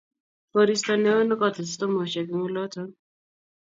koristo 0.51 0.91
neo 1.03 1.21
ne 1.25 1.35
kotil 1.41 1.67
stimoshek 1.73 2.27
eng' 2.29 2.45
oloton 2.47 2.89